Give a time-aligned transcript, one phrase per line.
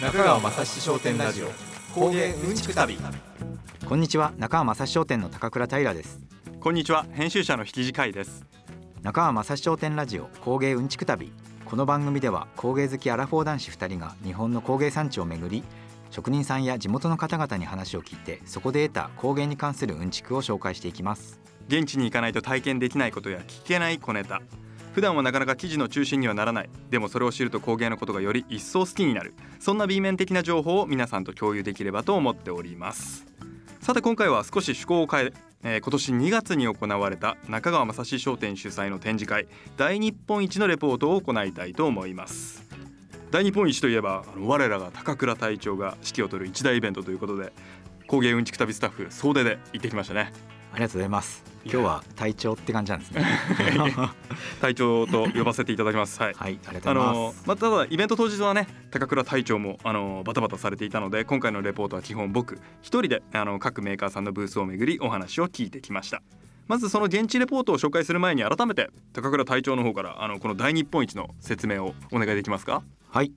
[0.00, 1.48] 中川雅史商店ラジオ。
[1.92, 2.96] 工芸うんちく旅。
[3.88, 4.32] こんにちは。
[4.38, 6.20] 中川雅史商店の高倉平です。
[6.60, 7.04] こんにちは。
[7.10, 8.46] 編集者の引地海です。
[9.02, 11.32] 中川雅史商店ラジオ工芸うんちく旅。
[11.64, 15.64] この番組では工芸好きアラフォー男子2人が日本の工芸産地を巡り
[16.10, 21.40] 職人さんや地元の方々に話を聞いてそこで得た工芸に関するうんちくを紹介していきます。
[21.66, 24.42] 現地に行かないと体験できないことや聞けない小ネタ
[24.98, 26.70] 普段はなかなか記事の中心にはならない。
[26.90, 29.32] でもそれを知ると工芸のことがより一層好きになる。
[29.60, 33.24] そんな B 面的な情報を皆さんと共有できればと思っております。
[33.80, 42.64] さて今回は少し趣向を変ええー今年2月に行われた中川雅史商店主催の展示会大日本一のレポートを行いたいと思います。
[43.30, 47.52] 大日本一といえばあの我らが高倉隊長が指揮を執る一大イベントということで
[48.08, 50.32] 工芸うんちく旅スタッフ総出で行ってきましたね。
[50.72, 51.44] ありがとうございます。
[51.64, 53.24] 今日は隊長って感じなんですね。
[54.60, 56.20] 隊長と呼ばせていただきます。
[56.20, 56.34] はい。
[56.34, 66.22] はいありがとあうございます、のまあ、ただイベント当日はね高倉隊長もあのバタバタされていたので今回のレポートは基本僕一人であの各メーカーさんのブースを巡りお話を聞いてきました。
[66.68, 72.82] まずその現地レポートを紹介する前に改めて高倉隊長の方からあのこの大日本一の説明をお願いできますか？
[73.10, 73.32] はい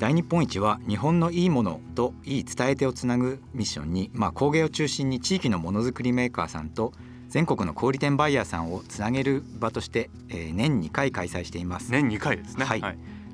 [0.00, 6.94] 大日本一は日本のいいものといい伝え手をつなぐミッションに、まあ、工芸を中心に地域のものづくりメーカーさんと
[7.28, 12.64] 全国の小売店バイヤーさんをつなげる場として、えー年2回開催しています、年2回ですね。
[12.64, 12.82] はい。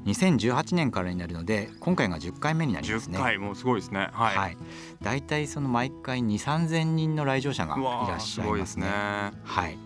[0.07, 4.09] 2018年からになるので今回が10回目になります10ね回もうすごいですね。
[4.13, 4.57] はい、はい、
[5.03, 8.43] 大体その毎回2 3千人の来場者がいらっしゃいますね。
[8.45, 8.89] すごいですね。
[8.89, 9.79] はい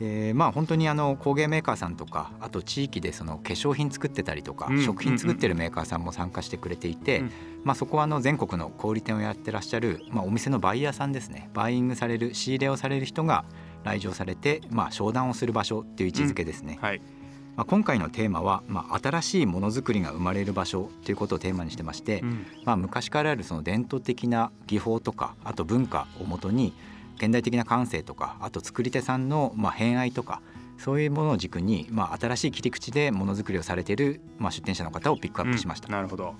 [0.00, 7.30] でまあ、本当にあの工芸メーカーさんとかあと地域でその化粧品作ってたりとか、うん食品作ってるメーカーさんも参加してくれていて、うん。
[7.64, 11.50] まあ、そこはあの全国の小売店をやってらっしゃる、まあ、お店のバイヤーさんですね。
[11.52, 13.44] バイイングされる仕入れをされる人が
[13.84, 16.78] 来場されて、まあ、商談をする場所っていう位置づけですね。
[16.80, 17.02] はい。
[17.56, 22.46] まあ、今回のテーマは、まあ、新しいものづくりが生まれる場所ということをテーマにしてまして、うん。
[22.64, 26.72] まあ、昔からあるその伝統的な技法とかあと文化をもとに
[27.20, 30.40] 現代的な感性とかあと作り手さんのまあ偏愛とか
[30.78, 35.88] そういうものを軸にまあ新しい切り口でものづくりをされているまあ出店者の方をピックアップしました。
[35.88, 36.34] うんなるほど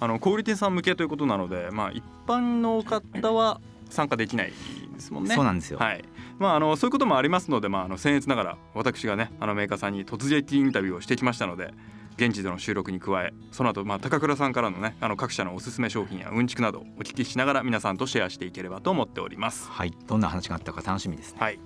[0.00, 4.52] あの小売店さん向けということなので、まあ、一般の方は参加できない
[4.94, 5.34] ですもんね。
[5.34, 6.04] そうなんですよ、はい
[6.38, 11.74] まあ、あのそういうこともありますので、まあ、あの僭越ながら私がねあのメーカーさんに突撃インタビューをしてきましたので
[12.18, 19.68] 現地での収録に加えその後、まあ高倉さんからのねあの各社のおすすめ商品やうんちくなどお聞きしながら皆さんとシェアしていければと思っております。
[19.70, 21.38] はい、どんな話があったか楽しみですね。
[21.40, 21.60] はい、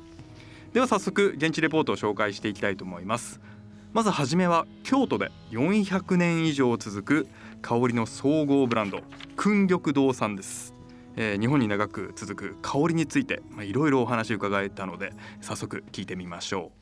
[0.74, 3.40] では早速現地レポートを紹介していきたいと思います。
[3.94, 7.28] まずはじめは京都で400年以上続く
[7.62, 9.00] 香りの総合ブランド
[9.36, 10.74] 訓玉堂さんです、
[11.16, 16.72] えー日本に長く続く香りについてまあいろいろお話伺えたので早速聞いてみましょ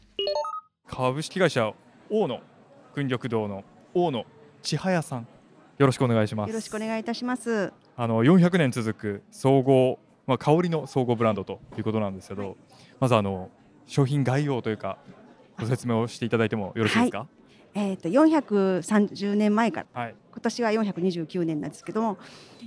[0.87, 1.73] 株式会社
[2.11, 2.41] 大野
[3.01, 4.27] 訓緑堂の大野
[4.63, 5.27] 千早さん。
[5.79, 6.49] よろしくお願いします。
[6.49, 7.73] よろしくお願いいたします。
[7.97, 12.57] あの400年続く総合まあ香りの総合ブランドということなんですけど、はい。
[13.01, 13.49] まずあの
[13.87, 14.99] 商品概要というか
[15.59, 17.27] ご説明をしていただいてもよろしいですか？
[17.73, 22.19] えっ、と430年前からはい、今年は429年なんですけども、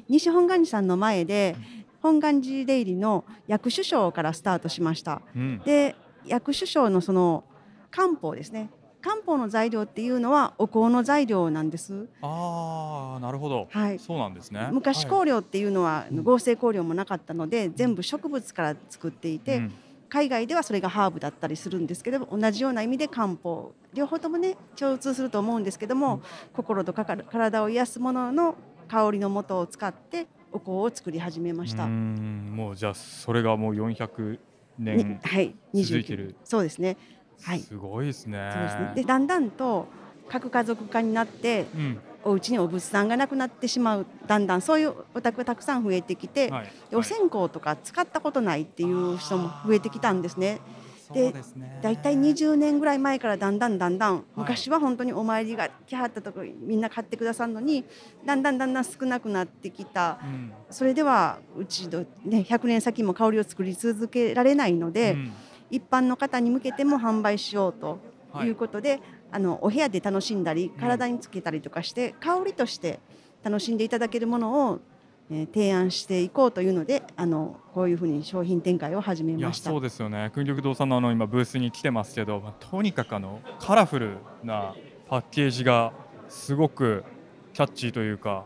[0.10, 1.56] 西本願寺さんの前で
[2.02, 5.22] 本願寺出入りの薬種賞からスタートしました。
[5.36, 5.60] うん。
[5.60, 5.96] で
[6.26, 7.44] 薬種賞のその
[7.92, 8.72] 漢方ですね。
[9.04, 12.08] 漢方の材料っていうのはお香の材料なんです。
[12.22, 14.00] ああなるほど、はい。
[14.00, 19.74] そうなんですね昔はい香料っていうのはうん合成香料もなかったので全部植物から作っていて、うん
[20.10, 26.22] 海外ではそれがハーブだったりするんですけど同じような意味で漢方両方ともね共通すると思うんですけども、
[26.54, 28.56] 心とかか体を癒すものの
[28.88, 31.86] 香りの素を使ってお香を作り始めました。
[31.86, 34.40] うもうじゃあそれがもう400
[34.80, 36.96] に年はい、29続いてるそうですね。
[37.42, 38.52] はい、すごいですね。
[38.54, 38.92] そうですね。
[38.96, 39.88] でだんだんと
[40.30, 42.00] 核家族化になってうん。
[42.26, 46.72] お家にお仏さんがなくなってしまうだんだんそういうお宅がたくさん増えてきて、はい。
[46.90, 50.62] でお線香とか使ったことないっていう人も増えてきたんですね。
[51.14, 51.80] でそうですね。
[51.84, 57.84] だいたい20年ぐらい前からだんだんだんだん昔は本当にお参りが来はったとこみんな買ってくださるのに
[58.26, 60.20] だんだんだんだん少なくなってきた。
[60.24, 60.54] うん。
[60.70, 65.34] それではうちの、ね、100年先も香りを作り続けられないので、うん
[65.74, 68.00] 一般の方に向けても販売しようと
[68.32, 68.48] はい。
[68.48, 69.00] いうことで、
[69.32, 73.00] あのお部屋で楽しんだり体につけたりとかして、香りとして
[73.44, 74.80] 楽しんでいただけるものを、
[75.32, 79.70] えー提案していこうというのであのこういうふうに商品展開を始めました。
[79.70, 80.32] そうですよね。
[80.34, 84.76] 訓緑堂さんのあの今ブースに来てますけど、まあ、とにかくあのカラフルな
[85.08, 85.94] パッケージが
[86.28, 87.04] すごく
[87.54, 88.46] キャッチーというか、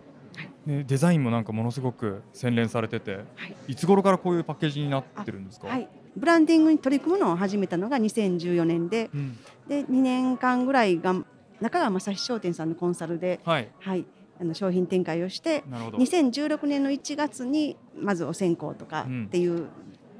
[0.65, 3.55] ね、デザインもなんかものすごく洗練されてて、はい。
[3.69, 5.87] い、つ頃からこういうパッケージになってるんですか、はい、
[6.17, 9.37] ブランディングに取り組むのを始めたのが2014年でうん。
[9.67, 11.13] で2年間ぐらいが
[11.61, 13.69] 中川正史商店さんのコンサルで、はい。
[13.79, 14.05] はい、
[14.39, 15.97] あの商品展開をしてなるほど。
[15.97, 19.25] 2016年の1月にまずお線香とかうん。
[19.25, 19.67] っていう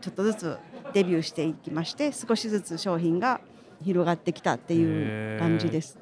[0.02, 0.58] ちょっとずつ
[0.94, 3.42] デビューしていきまして少しずつ商品が
[3.84, 5.98] 広がってきたっていう感じです。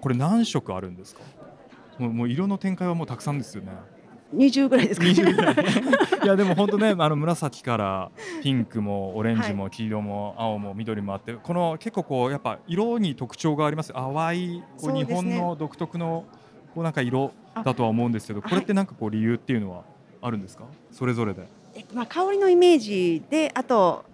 [0.00, 1.22] これ何色あるんですか？
[1.98, 3.72] もうもう色の展開はもうたくさんですよね
[4.34, 5.12] 20ぐらいですかね。
[5.12, 5.54] 20ぐらい。
[6.24, 8.10] いやでも本当ね あの紫から
[8.42, 13.92] ピンクもオレンジも黄色も青も緑もあってこの結構こうやっぱ色に特徴があります。
[13.92, 16.24] 淡いこう日本の独特の
[16.74, 19.82] こうなんか色あだとは思うんですけどこれっはいてなんかこう理由っていうのは
[20.20, 20.64] あるんですか？
[20.90, 21.46] それぞれで。
[21.74, 24.04] えっとまあ、香りのイメージであと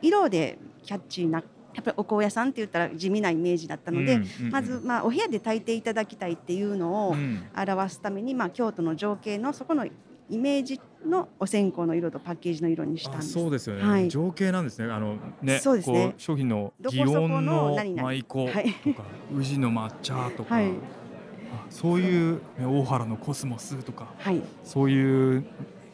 [0.00, 1.42] 色でキャッチーな
[1.78, 4.20] やっぱりお香屋さんって言ったら地味なイメージだったので、
[4.50, 7.46] まず、まあ、お部屋で炊いていただきたいっていうのをうん。
[7.56, 9.92] 表すために、まあ、京都の情景のそこのイ
[10.38, 13.32] メージのお線香の色とパッケージの色にしたんあです。
[13.32, 14.08] そうですよね、はい。
[14.08, 14.92] 情景なんですね。
[14.92, 16.14] あのねそうですね。
[16.18, 18.72] 商品の祇園の舞妓はい。
[18.72, 20.70] とか、 宇治の抹茶とか、はい。
[21.52, 25.44] あそういう、ね、大原のコスモスとかはい、そういう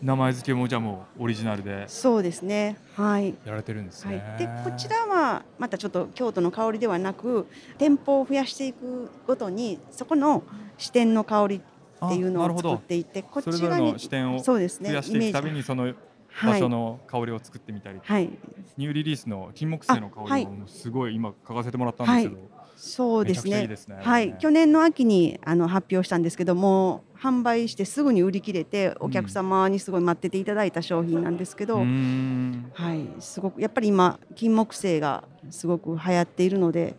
[0.04, 2.76] 名前付けもじゃあもうオリジナルでそうですね。
[2.94, 3.30] はい。
[3.46, 4.16] やられてるんですはい。
[4.16, 7.46] ね。、でこちらはまたちょっと京都の香りではなく
[7.78, 10.42] 店舗を増やしていくごとにそこの
[10.76, 15.94] 視点の香りっていうのを作っていってこちらにの視点を増やしていくたびにその場
[16.34, 16.60] はい。
[16.60, 18.28] 所の香りを作ってみたり、はい。
[18.76, 23.96] ニューリリースの金木犀の香りもすごい今嗅がせてもらったんですけど、そうですめちゃくちゃいいねですね。
[24.02, 32.70] はい、去年の秋にあの発表したんですけども販売してすぐに売り切れてお客様にすごい待ってていただいた商品なんですけど、うーん。
[32.74, 36.96] はい、すごくやっぱり今金木犀がすごく流行っているので、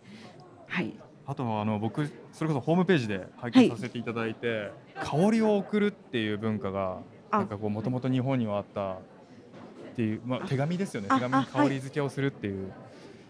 [0.66, 0.92] はい、
[1.26, 6.98] あとはあの僕それこそホームページで拝見させていただいて、香りを送るっていう文化が
[7.30, 7.38] あ。
[7.38, 8.98] なんかこうもともと日本にはあったっ
[9.94, 11.08] ていう、まあ、手紙ですよね。
[11.08, 12.72] あ手紙に香り付けをするっていう、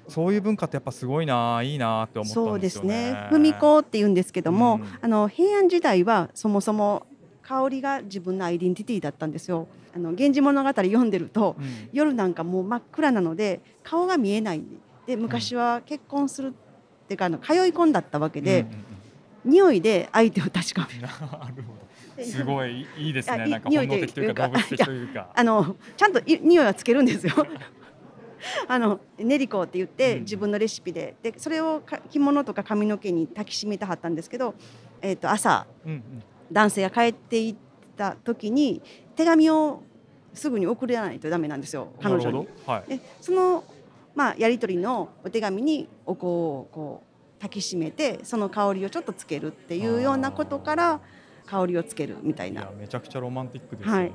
[0.09, 3.13] そういう文化ってやっぱすごいないいなって思ったそうですんですよね。
[3.13, 7.07] ね文香って言うんですけども、うんあの平安時代はそもそも
[7.43, 9.69] 香りが自分のアイデンティティだったんですよ。
[9.95, 14.63] あの源氏物語読んでるとうん夜なんかもう真っ暗なので顔が見えない
[15.07, 18.97] で昔は結婚するっていうかあの通い込んだったわけで、うんうんうん
[19.47, 21.03] 匂いで相手を確かめる。
[21.03, 21.75] なるほ
[22.19, 22.25] ど。
[22.25, 23.47] すごいいいですあね。
[23.47, 25.31] なんか本能的というか動物的というか。
[25.35, 27.35] あのちゃんとい匂いはつけるんですよ。
[28.69, 34.55] あの練り粉って言ってうん自分のレシピででそれをか着物とか髪の毛に抱きしめてはったんですけど、
[35.01, 36.03] えー、と朝うんうん。
[36.51, 37.57] 男性が帰っていっ
[37.97, 38.81] た時に
[39.17, 39.83] 手紙を
[40.33, 42.37] すぐに送らないとダメなんですよ彼女になる。
[42.39, 42.73] ほど。
[42.73, 42.89] はい。
[42.89, 43.65] でその、
[44.15, 51.01] まあ、やり取りのお手紙にお香をこう抱きしめてその香りをちょっとつけるっていうようなことから
[51.47, 54.01] 香りをつけるみたいなめちゃくちゃロマンティックですよね。
[54.01, 54.13] はい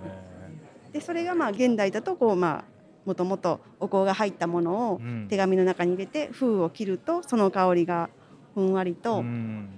[0.91, 2.63] でそれがまあ現代だとこうまあ
[3.05, 8.09] もともとお香が入ったものをうん手紙の中に入れて封を切るとその香りが
[8.53, 9.69] ふんわりとうん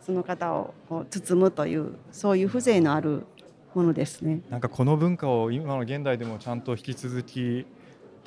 [0.00, 3.26] その方をこう包むというそういう風情のある
[3.74, 4.40] ものですね。
[4.48, 7.66] なんかこの文化を今の現代でもちゃんと引き続き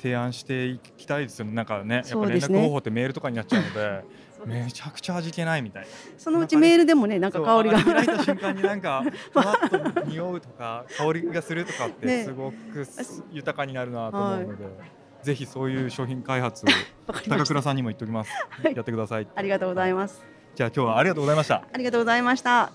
[0.00, 1.52] 提案していきたいですよね。
[1.52, 4.04] なんかね、やっぱ連絡方法ってメールとかになっちゃうので、
[4.46, 5.88] めちゃくちゃ味気ないみたいな。
[6.16, 14.64] そのうちメールでもねなんか香りが開いた瞬間になんかふわっと匂うとか 香りがするとかってねすごくす豊かになるなと思うので、
[15.22, 16.68] ぜひそういう商品開発を
[17.28, 18.30] 高倉さんにも言っておきます。
[18.48, 19.28] はいやってください。
[19.34, 20.22] ありがとうございます。
[20.54, 21.62] じゃあ今日はありがとうございました。
[21.72, 22.72] ありがとうございました。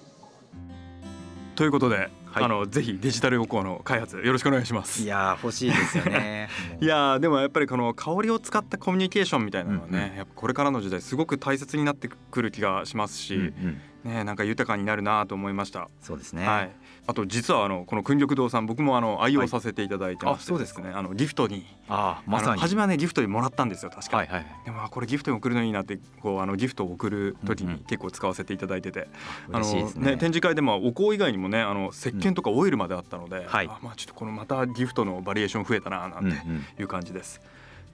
[1.56, 2.44] ということで、はい。
[2.44, 5.02] あのぜひデジタルお香の開発よろしくお願いします。
[5.02, 6.50] いやー欲しいですよね。
[6.82, 10.18] いやーでもやっぱりこの香りを使ったコミュニケーションみたいなのはね、うん。
[10.18, 13.82] やっぱこれからの時代すごく大切になってくる気がしますし、うんうん。
[14.12, 15.88] ねなんか豊かになるなと思いました。
[16.02, 16.72] そうですね、はい。
[17.08, 20.82] あと実はあのこの訓緑堂さん僕もあの愛用させていただいてまして、あそうですか。
[20.82, 20.92] ね。
[20.94, 22.52] あのギフトにああまさに。
[22.54, 24.18] あの初めはねギフトにもらったんですよ確か。
[24.18, 27.76] はいはいでもあこれギフトに送るのいいなってこうあのギフトを送る時うんうん。
[27.76, 29.08] に結構使わせていただいてて、
[29.52, 30.18] あの嬉しいですね。
[30.18, 33.68] 展示会でもお香以外にもねあの石鹸とかオイルまであったので、はい。
[33.68, 36.66] あまあちょっとこのまたギフトのバリエーション増えたななんてうんうん。
[36.80, 37.40] いう感じです。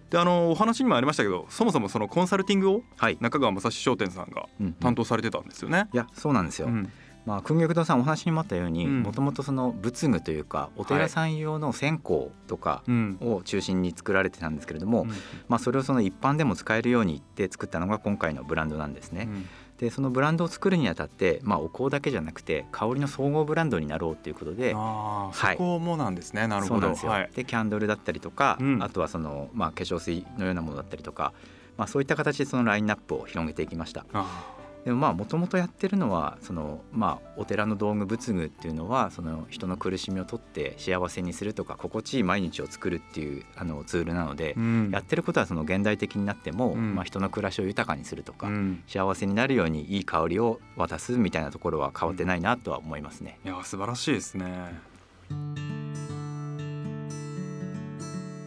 [0.10, 4.74] であのお話にもありましたけどそもそもそのコンサルティングをはい、中川正史商店さんがうんうん。
[4.74, 5.88] 担当されてたんですよね。
[5.94, 6.92] いやそうなんですよ、うん
[7.26, 15.10] まあ訓玉堂さんお話にもあったようにうんもともとその仏具というかお寺さん用の線香とかうんを中心に作られてたんですけれども、うん
[15.48, 19.30] まあ、それをその一般でも使えるようにって作ったのが今回のブランドなんですね。
[19.78, 24.74] でそのブランドを作るにあたって、まあ、お香だけじゃなくて香りの総合ブランドになろうということで。
[24.76, 26.46] ああ、はいそこもなんですね。
[26.48, 26.94] なるほど。
[26.94, 27.32] ではい。
[27.36, 31.34] でキャンドルだったりとか、うんあとはその、まあ、化粧水のようなものだったりとか、
[31.78, 34.06] まあ、そういった形でそのラインナップを広げていきました。
[34.14, 44.90] あでもまあもともとやってるのはそのまあお寺の道具仏具っていうのはその人の苦しみを取って幸せにするとか心地いい毎日を作るっていうあのツールなので、うん。
[44.92, 46.96] やってることはその現代的になっても、うん。
[46.96, 48.84] まあ人の暮らしを豊かにするとか、うん。
[48.88, 53.40] 幸せになるようにいい香りを渡すみたいなところは変わってないなとは思いますね。
[53.46, 54.80] いや素晴らしいですね。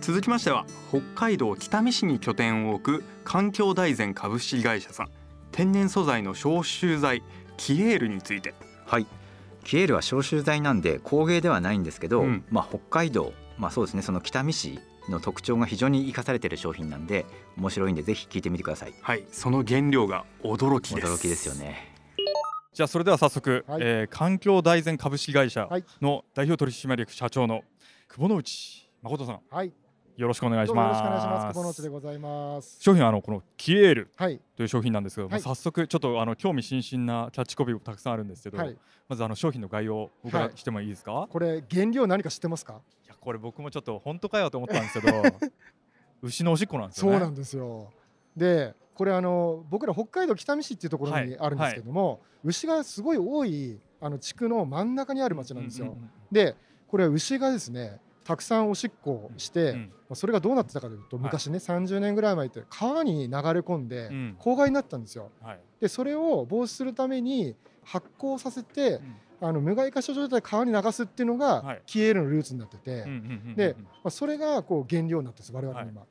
[0.00, 5.08] 続きましては北海道北見市に拠点を置く環境大全株式会社さん
[5.54, 7.22] 天然素材の消臭剤
[7.56, 8.54] キエールについて。
[8.86, 9.06] はい。
[9.62, 12.44] キエールは消臭剤なんで工芸ではないんですけど、うん。
[12.50, 17.24] まあ、北海道、まあ、そうですねその北見市の特徴が非常に生かされている商品なんで
[17.56, 18.94] 面白いんでぜひ聞いてみてください。
[19.00, 19.24] はい。
[19.30, 21.06] その原料が驚きです。
[21.06, 21.94] 驚きですよね。
[22.72, 23.80] じゃあそれでは早速、はい。
[23.80, 25.84] えー環境大全株式会社はい。
[26.02, 27.62] の代表取締役社長の
[28.08, 29.40] 久保之内誠さん。
[29.50, 29.72] はい、
[30.16, 31.54] よろしくお願いしどうもよろますしくお願いします。
[31.54, 32.76] 久保之内でございます。
[32.78, 38.76] 商品はあのこのキエールはい、という商品なんですけど、はいまあ早速ちょっとあの興味津々なキャッチコピーもたくさんあるんですけど、はい、
[39.08, 42.74] まずあの商品の概要をお伺はいいしてもいいですか、これ原料何か知ってますか？
[43.04, 45.22] いやこれ僕もちょっと本当かよと思ったんですけど
[46.22, 47.90] 牛のおしっこなんですよねそうなんですよ。
[48.36, 55.86] で、これあの僕ら北海道北見市っていうところはいにあるんですけども、牛がすごい多いあの地区の真ん中にある町なんですよ。
[55.86, 56.54] うううんで、
[56.86, 59.78] これは牛がですね、たくさんおしっこをして、うん。
[59.80, 61.24] まあそれがどうなってたかというと、はい。
[61.24, 64.36] 昔ね、30年ぐらい前って川に流れ込んでうん。
[64.38, 65.30] 公害になったんですよ。
[65.42, 65.60] はい。
[65.80, 67.54] で、それを防止するために
[67.84, 69.16] 発酵させてう、ん。
[69.40, 71.82] あの無害化した状態で川に流すっていうのが、はい。
[71.86, 73.04] キエールのルーツになってて、
[73.56, 76.02] でまあ、それがこう原料になってるんです我々の今、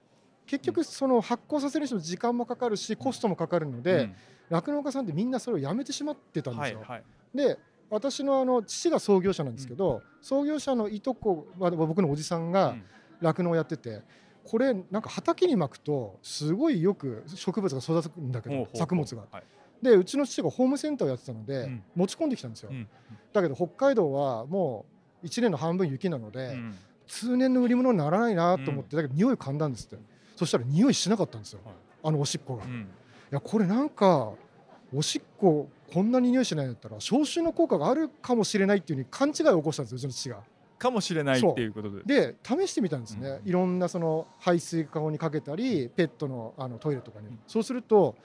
[0.46, 4.14] 結局その発酵させる人の時間もかかるしコストもかかるので
[4.50, 6.86] 酪農、家さんってみんなそれをやめてしまってたんですよ、
[7.34, 7.58] で
[7.90, 12.84] 私のあの父が創業者なんですけど、創業者のいとこは僕のおじさんがうん。
[13.22, 14.02] 酪農をやってて
[14.44, 19.24] これなんか畑に巻くとすごいよく植物が育つんだけど作物が。
[19.32, 19.44] はい。
[19.82, 21.84] でうちの父がホームセンターをやってたので、うん。
[21.96, 22.88] 持ち込んできたんですよ、うん。
[23.32, 24.86] だけど北海道はも
[25.24, 26.76] う1年の半分雪なので、うん。
[27.08, 29.98] 通年の売り物にならないなと思って、だけど匂い嗅んだんですって。
[30.36, 31.76] そしたら匂いしなかったんですよ、はい。
[32.04, 32.88] あのおしっこが、いうん。
[33.32, 34.34] やこれなんか
[34.94, 40.38] おしっここんなに匂いしないんだったら消臭の効果があるかもしれないっていうふうに勘違いを起こしたんですようちの父が。
[40.84, 42.32] かもしれないっていうことで。
[42.32, 43.50] で試してみたんですね、うん。
[43.50, 47.40] いろんなその排水管にかけたりペットのあのトイレとかに、うん。
[47.48, 48.16] そうすると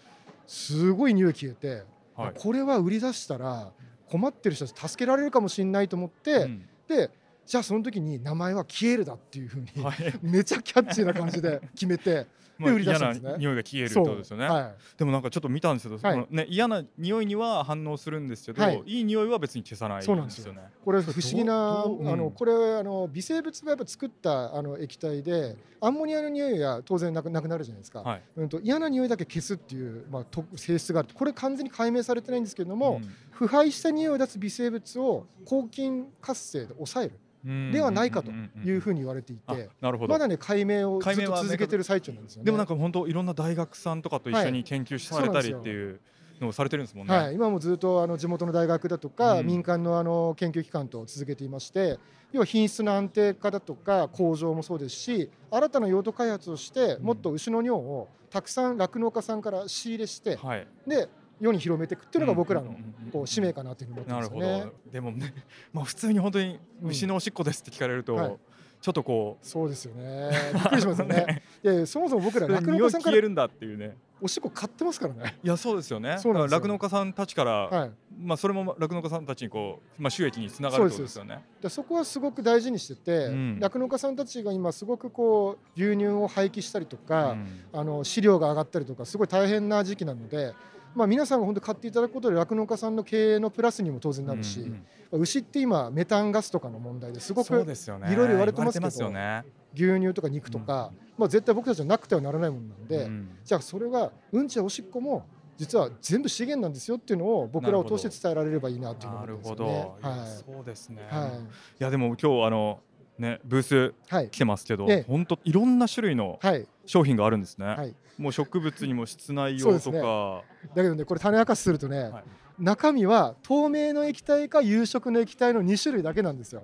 [0.47, 1.85] すごい匂い消えて、
[2.17, 2.33] はい。
[2.37, 3.71] これは売り出したら
[4.11, 6.69] 困ってる人たち助けられるかもしれないと思って、うん。
[6.89, 7.11] で
[7.47, 9.97] じゃあその時に名前はキエールだっていうふうに、はい。
[10.21, 12.27] めちゃキャッチーな感じで決めて
[12.59, 13.39] まあ売り出し嫌なたんですね。
[13.39, 14.47] 匂いが消えるってことですよね。
[14.47, 16.15] はでもなんかちょっと見たんですけど、はい。
[16.15, 18.83] そのね、嫌な匂いには反応するんですけど、はい。
[18.85, 20.53] い、い匂いは別に消さないそうなんですよ。
[20.53, 20.61] ね。
[20.61, 21.53] い、これ不思議な
[21.85, 21.87] あ
[22.17, 28.23] のこれあの微生物がやっぱ作ったあの液体でアンモニアの匂いが当然なくなくなるじゃないですか、はい。
[28.37, 33.01] うん、と嫌な匂いだけ消すっていう、まあ、と性質があるこれ完全に解明されてないんですけれども、
[33.31, 37.19] 腐敗した匂いを出す微生物を抗菌活性で抑える。
[37.47, 37.73] うん。
[37.73, 39.71] ではないかとんんんいうふうに言われていあて。
[39.81, 42.48] まだね解明をずっと続けてる最中なんですよね。
[42.49, 46.01] でもなんか本当いろんな大学さんとかと一緒に研究されたりっていう
[46.41, 47.15] のをされてるんですもんね。
[47.15, 51.99] はい、今もずっとあの地元の大学だとか、うん民間のあの研究機関と続けていまして
[52.33, 60.67] 要は品質の安定化だとか向上もそうですし新たな用途開発をしてんもっと牛の尿をたくさん酪農家さんから仕入れして、はい。
[60.87, 61.09] で
[61.41, 64.93] 世に広めていくっていうのが僕らのうんうんうんうんこう使命かなというふうに思ってますよねど。。
[64.93, 65.35] でもね、
[65.73, 68.37] まあ普通に本当にうん牛のおしっこですって聞かれると、はい
[68.81, 70.31] ちょっとこそうですよね。
[70.55, 71.43] びっくりしますよね。
[71.63, 73.97] でそもそも僕らう、酪農家さんから消えるんだっていうね。
[74.21, 75.37] おしっこ買ってますからね。
[75.45, 76.17] いやそうですよね。
[76.25, 77.91] 酪農家さんたちから、はい。
[78.21, 81.45] まあそれも酪農家さんたちにこう、まあ収益につながるとですよね。
[81.63, 90.53] でそこはすごく大事にしててうん酪農、家さんたちが今すごくこう牛乳を廃棄したりとか、うんあの飼料が上がったりとかすごい大変な時期なので、
[90.95, 97.49] まあ、皆さんが本当買っていただくことで酪農家さんの経営のプラスにも当然なるし、うんうん牛って今メタンガスとかの問題ですごく。
[97.49, 99.43] いろいろ言われてますけどね。
[99.75, 105.25] 牛乳とか肉とか、まあ、絶対僕たちはなくてはならないものなので、うんじゃあそれがうんちやおしっこも
[105.57, 110.09] 実は全部資源なんですよっていうのを僕らを通して伝えられればいいなというなるほ思ってますよねど。。
[110.09, 111.07] いやはいそうですね。
[111.09, 111.31] はい
[111.79, 112.81] やでも今日あの
[113.19, 114.31] ねブースはい。
[114.31, 115.05] 来てますけど、ええ。
[115.09, 116.67] 本当いろんな種類のはい。
[116.87, 117.67] 商品があるんですね。
[117.67, 120.01] はい、もう植物にも室内用とそうですね。
[120.01, 120.43] か、
[120.75, 122.25] だけどねこれ種明かしするとね、はい。
[122.59, 126.63] 中身は透明の液体か有色の液体の2種類だけなんですよ。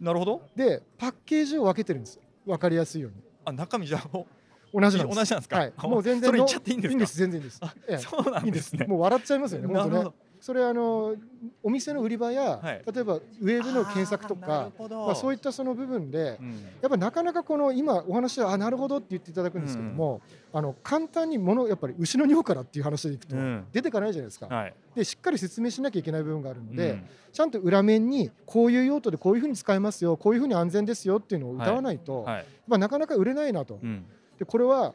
[0.00, 0.42] なるほど。
[0.56, 3.16] でパッケージを分けてるんです分かりやすいように。
[3.44, 5.16] あ中身じゃあ同じなんです。
[5.18, 5.56] 同じなんですか？
[5.58, 6.92] はい、あもう全然それ言っちゃっていいんですか？
[6.92, 7.60] いいんです全然いいです。
[8.08, 8.86] そうなんですね。
[8.86, 11.14] もう笑っちゃいますよねなるほ本当ねそれあの
[11.62, 12.82] お店の売り場や、はい。
[12.92, 16.50] 例えばウェブの検索とかまあ、そういったその部分でうん。
[16.80, 20.20] やっぱなかなかこの今お話はあなるほどって言っていただくんですけども、
[20.52, 23.64] あの簡単にものやっぱり牛の尿からっていう話でいくとうん。
[23.72, 24.46] 出てかないじゃないですか。
[24.46, 24.74] はい。
[24.94, 27.04] でしっかり説明しなきゃいけない部分があるので、うん。
[27.32, 32.46] ちゃんと裏面にこういう用途でこういうふうに使えますよこういうふうに安全ですよっていうのを歌わないと、はい。
[32.66, 33.78] まあ、なかなか売れないなと。
[33.82, 34.04] うん。
[34.38, 34.94] でこれは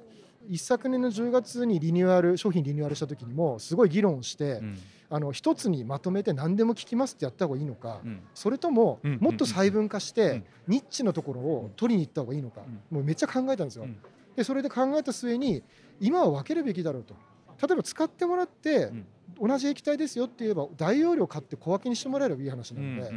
[0.49, 4.77] 一昨年の10月にリニューアル商品リニューアルした時にもすごい議論をして、うん
[5.13, 8.21] あの一つにまとめて何でも聞きますってやった方がいいのか、うん。
[8.33, 10.15] それともうんもっと細分化しうん。
[10.15, 13.83] てニッチのところを取りに行った方がいいのか、もうめっちゃ考えたんですよ。
[13.83, 13.97] うん。
[14.35, 15.61] でそれで考えた末に
[15.99, 17.13] 今は分けるべきだろうと。
[17.61, 19.05] 例えば使ってもらってうん。
[19.39, 23.11] 同じ液体ですよって言えば大容量買って小分けにしてもらえればいい話なうんので、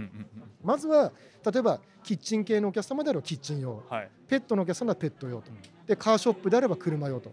[0.63, 1.13] まずは
[1.45, 3.83] 例えばキッチン系のお客様であればキッチン用。
[3.89, 4.11] はい。
[4.27, 5.51] ペットのお客様はペット用と。
[5.87, 7.33] でカーショップであれば車用と。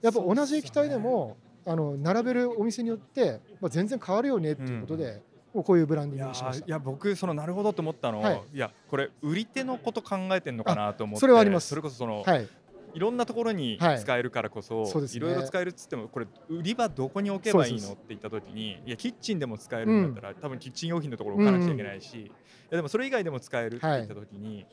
[0.00, 5.22] やっぱ同じ液体でもあの並べるお店によって、まあ、全然変わるよねっていうことで、
[5.54, 6.64] もうこういうブランディングにしました。
[6.64, 6.70] ーい。
[6.70, 8.42] や僕そのなるほどと思ったのは、はい。
[8.54, 11.68] い、やこれ売り手のこと考えてんのかなと思ってそれはあります。
[11.68, 12.48] それこそその、はい、
[12.94, 14.00] い、ろんなところにはい。
[14.00, 15.18] 使えるからこそ、そうですね。
[15.18, 22.30] いろいろ使えるっつってもこれ売り場どこに置けばいいのって言った時にいやキッチンでも使えるんだったら、多分キッチン用品のところ置かなくちゃいけないし、い
[22.70, 24.66] やでもそれ以外でも使えるって言った時に、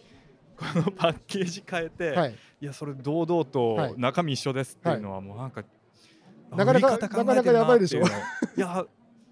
[0.60, 2.36] このパッケージ変えて、、はい。
[2.62, 3.92] い、やそれ堂々はい。
[3.92, 5.64] と中身一緒ですっていうのはもうなんか、
[6.56, 8.02] なかなかなかなかやばいでしょ。
[8.02, 8.04] い
[8.60, 8.86] や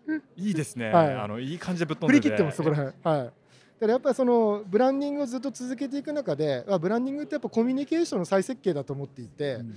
[0.36, 1.14] いいですね、はい。
[1.14, 2.36] あのいい感じでぶっ飛振りんでて。
[2.36, 2.96] 切ってますそこら辺。
[3.04, 3.26] はい。
[3.26, 3.34] だか
[3.82, 9.76] らやっぱりそのブランディングをずっと続けていく中であブランディングってやっぱコミュニケーションの再設計だと思っていて、うん。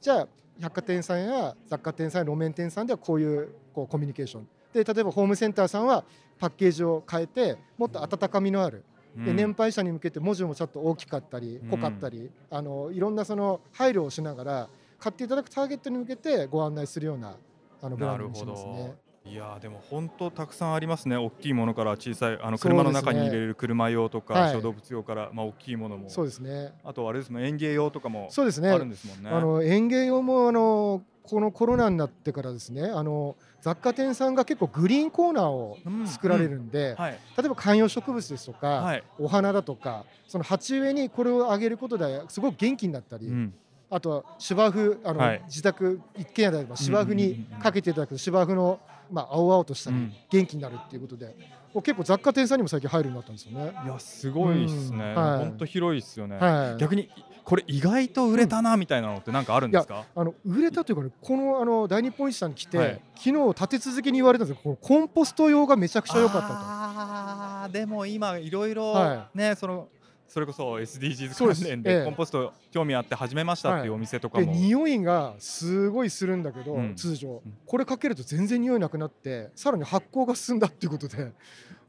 [0.00, 0.28] じゃあ
[0.60, 4.48] 百貨店さんや雑貨店さんや路面店さんではこういうこうコミュニケーション。
[4.72, 6.04] で例えばホームセンターさんは
[6.38, 8.84] パッケージを変えてもっと温かみのある。
[9.16, 9.36] でうん。
[9.36, 14.68] 年配者に向けて文字もちょっと大きかったりうん濃かったり、あのいろんなその配慮をしながら
[15.04, 17.36] 買っていただくターゲットに向けてご案内するような
[17.82, 18.94] あのブランディングにしますね。
[19.26, 21.16] いやーでも本当たくさんありますね。
[21.18, 24.54] 大きいものから小さいあの車の中に入れる車用とか、はい。
[24.54, 26.08] 小動物用から、まあ、大きいものも。
[26.08, 26.72] そうですね。
[26.82, 28.70] あとあれですもん園芸用とかもそうですね。
[28.70, 29.28] あるんですもんね。
[29.28, 36.06] あの園芸用もあのこのコロナになってからですねあの雑貨店さんが結構グリーンコーナーをうん。
[36.06, 37.18] 作られるんで、はい。
[37.36, 39.04] 例えば観葉植物ですとか、はい。
[39.18, 43.54] お花だとかその鉢植えにこれをあげることですごく元気になったり、うん
[43.94, 45.42] あとは芝生あの、はい。
[45.46, 48.80] 自宅一軒家であれば芝生にかけていただくと芝生の、
[49.12, 49.92] まあ、青々とした
[50.30, 51.26] 元気になるっていうことで
[51.72, 53.72] もう結構雑貨店さんにも最近入るようになったんですよね。
[53.84, 54.98] いやすごいですね。
[54.98, 55.14] うん。
[55.14, 55.38] はい。
[55.38, 56.38] 本当広いですよね。
[56.38, 57.08] はい、逆に
[57.44, 60.04] これ意外と売れたなみたいなのってなんかあるんですか？
[60.16, 63.00] あの売れたというかねこのあの大日本一さんに来て、はい。
[63.14, 64.60] 昨日立て続けに言われたんですよ。
[64.64, 69.88] このコンポスト用がめちゃくちゃ良かったあーでも今いろいろはねその
[70.26, 74.44] それこそ SDGs 関連ええでコンポスト興味あって始めましたっていうお店とかと。
[74.44, 74.52] でも。
[74.52, 81.32] 匂いがすごいするんだけど、うん通常うんこれかけると全然匂いなくなってさらに発酵が進んだっていうことで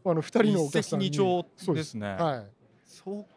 [0.05, 2.07] あの2人のお客さんに一石二そう鳥ですね。
[2.07, 2.51] はい
[2.85, 3.34] そうか。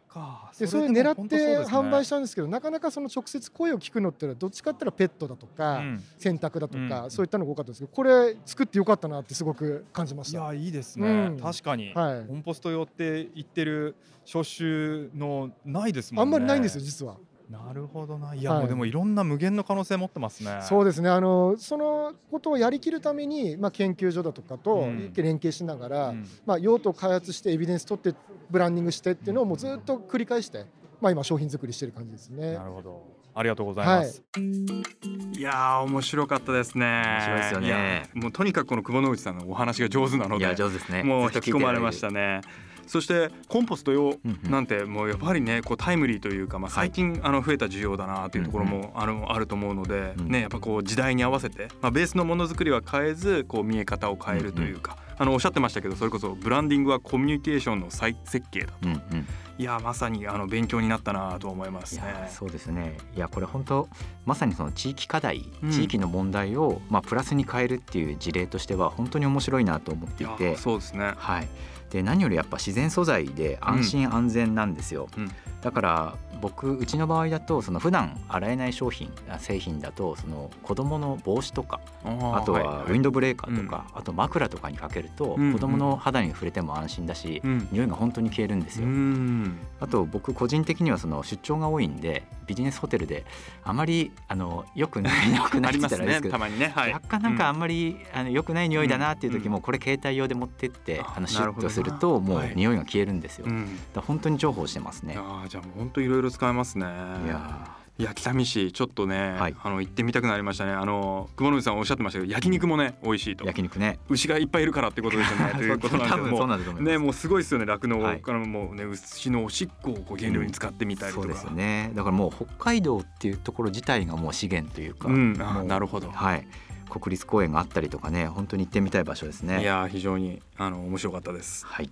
[0.57, 6.03] でそれ狙って販売したんですけどなかなかその直接声を聞くのってのはどっちかっていうとペットだとか、うん。
[6.17, 7.11] 洗濯だとか、うん。
[7.11, 10.39] そういったのが多かったんですけどこれ作ってよかったなってすごく感じました。
[10.39, 11.39] いやいいですね、うん。
[11.39, 12.27] 確かに、はい。
[12.27, 13.95] コンポスト用って言ってる
[14.25, 16.35] 消臭のないですもんね。
[16.35, 17.15] あんまりないんですよ実は。
[17.49, 18.35] なるほどな。
[18.35, 18.43] い。
[18.43, 20.59] や、はいもうでもいろんな無限の可能性持ってますね。
[20.61, 21.09] そうですね。
[21.09, 25.13] あのそのことをやりきるために、まあ、研究所だとかとうん。
[25.15, 26.25] 連携しながら、うん。
[26.45, 28.15] まあ、用途を開発してエビデンス取って
[28.49, 30.65] ブランディングしてっていうのをもうずっと繰り返して、
[31.01, 32.53] まあ、今商品作りしてる感じですね。
[32.53, 32.65] な。
[32.65, 33.19] るほど。
[33.33, 35.41] ありがとうございます、い。
[35.41, 36.85] やー面白かったですね。
[36.85, 37.67] 面白いですよね。
[37.67, 41.03] いやもうとにかくこの久保之内さんのお話が上手なのでいや上手ですね。
[41.03, 42.41] もう引き込まれましたね
[42.89, 44.15] そしてコンポスト用
[44.49, 50.27] なんてもうやっぱりねこうタイムリーというか、まあ、最近あの増えた需要だなというところもあのあると思うので、うん。
[50.29, 58.73] ね、やっぱこう時代に合わせて、まあ、ベースのものづくりは変えずこう見え方を変えるというか、あのおっしゃってましたけどそれこそブランディングはコミュニケーションの再設計だと。
[58.83, 59.27] うんうん。
[59.59, 62.05] いやまさにあの勉強になったなと思いますいね。
[62.07, 62.97] やそうですね。
[63.15, 63.89] いやこれ本当
[64.25, 65.71] まさにその地域課題、うん。
[65.71, 70.55] 地域の問題を、まあ、プラスに変えるっていう事例としては本当に面白いなと思っていて。
[70.55, 71.13] そうですね。
[71.17, 71.47] はい、
[71.89, 75.31] で何よりやっぱ自然素材で安心安全なんですよ、うん。
[75.61, 87.67] だから僕うちの場合だとその普段洗えない商品あ製品だとその子供の帽子とかあとはウィンドブレーカーとか、あと枕とかにかけるとうん子供の肌に触れても安心だし、うん。
[87.71, 89.57] 匂いが本当に消えるんですうよ、ん。
[89.79, 93.25] あと僕個人的にはその出張が多いんでビジネスホテルで
[93.63, 96.71] あまりあの良くない 良くないって言ったらですけどねたまにね。
[96.73, 102.53] はい、若干なんかあんまり、あの良くない匂いだなっていう時もこれ携帯用で持ってって、ああのシュッとするともうはい。
[102.55, 105.13] 匂いが消えるんですよ、だかうんら本当に重宝してますね。
[105.13, 106.85] いやーじゃあもう本当いろいろ使えますね。
[107.25, 109.55] いやいや北見市ちょっとね、はい。
[109.61, 110.71] あの行ってみたくなりましたね。
[110.71, 113.45] あの久保野さんおっしゃってましたけど焼肉もね美味しいと。
[113.45, 113.99] 焼肉ね。
[114.07, 115.51] 牛がいっぱいいるからってことですよね。
[115.59, 118.21] ということなんで多分そうなんねもうすごいですよね酪農はい。
[118.21, 121.91] からもうね牛のおしっこを原料に使ってみたりとか、そうですよね。
[121.93, 125.37] だからもう北海道っていうところ自体がもう資源というか、うん。
[125.41, 126.09] あなるほど。
[126.09, 126.47] はい
[126.89, 129.61] 国立公園があったりとかね本当に行ってみたい場所ですね。
[129.61, 131.65] いやー非常にあの面白かったです。
[131.65, 131.89] はい。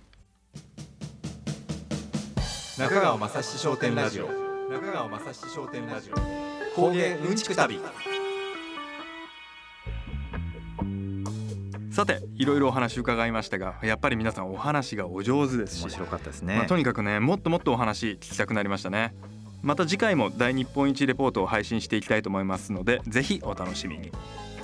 [2.78, 4.26] 中川雅史商店ラジオ。
[4.70, 6.14] 中川雅史商店ラジオ。
[6.76, 7.80] 工芸うんちく旅。
[11.90, 15.82] さていろいろお話伺いましたがやっぱり皆さんお話がお上手ですし。
[15.82, 19.14] 面白かったですね、まあ、とにかくねもっともっとお話聞きたくなりましたね。
[19.62, 24.12] また次回も大日本一レポートを配信していきたいと思いますのでぜひお楽しみに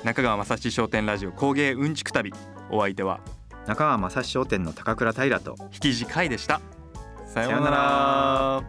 [0.04, 2.30] 中川雅史商店ラジオ工芸うんちく旅。
[2.70, 3.20] お相手は
[3.66, 6.60] 中川雅史商店の高倉平と引き地会でした。
[7.26, 8.62] さようなら